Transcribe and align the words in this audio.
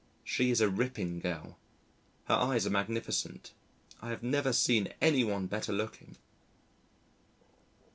She 0.23 0.49
is 0.49 0.61
a 0.61 0.67
ripping 0.67 1.19
girl. 1.19 1.59
Her 2.25 2.33
eyes 2.33 2.65
are 2.65 2.71
magnificent. 2.71 3.53
I 4.01 4.09
have 4.09 4.23
never 4.23 4.51
seen 4.51 4.91
any 4.99 5.23
one 5.23 5.45
better 5.45 5.71
looking. 5.71 6.17